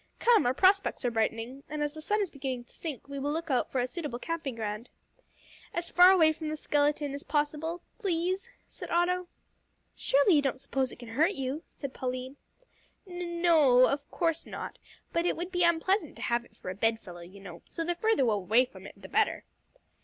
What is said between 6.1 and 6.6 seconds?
away from the